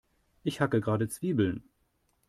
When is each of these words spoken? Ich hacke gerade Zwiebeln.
Ich 0.43 0.61
hacke 0.61 0.81
gerade 0.81 1.09
Zwiebeln. 1.09 1.69